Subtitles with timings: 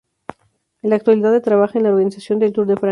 [0.81, 2.79] En la actualidad trabaja en la organización del Tour de Francia.